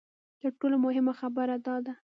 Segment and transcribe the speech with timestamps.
[0.41, 1.93] تر ټولو مهمه خبره دا ده.